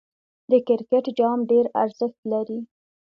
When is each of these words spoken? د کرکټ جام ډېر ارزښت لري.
د 0.51 0.53
کرکټ 0.67 1.05
جام 1.17 1.39
ډېر 1.51 1.65
ارزښت 1.83 2.19
لري. 2.31 2.59